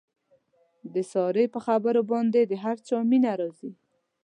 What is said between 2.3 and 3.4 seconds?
د هر چا مینه